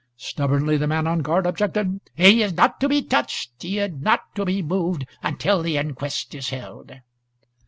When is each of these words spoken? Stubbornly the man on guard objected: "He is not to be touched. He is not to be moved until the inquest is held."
Stubbornly 0.17 0.77
the 0.77 0.87
man 0.87 1.05
on 1.05 1.19
guard 1.19 1.45
objected: 1.45 2.01
"He 2.15 2.41
is 2.41 2.53
not 2.53 2.79
to 2.79 2.89
be 2.89 3.03
touched. 3.03 3.61
He 3.61 3.77
is 3.77 3.91
not 3.99 4.33
to 4.33 4.45
be 4.45 4.63
moved 4.63 5.05
until 5.21 5.61
the 5.61 5.77
inquest 5.77 6.33
is 6.33 6.49
held." 6.49 6.91